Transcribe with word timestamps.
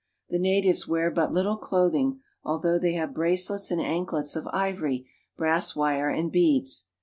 The 0.29 0.39
natives 0.39 0.87
wear 0.87 1.11
but 1.11 1.31
little 1.31 1.57
cloth 1.57 1.93
ing 1.93 2.21
although 2.43 2.79
they 2.79 2.93
have 2.93 3.13
bracelets 3.13 3.69
and 3.69 3.79
anklets 3.79 4.35
of 4.35 4.47
ivory, 4.47 5.05
brass 5.37 5.75
wire, 5.75 6.09
and 6.09 6.31
beads. 6.31 6.87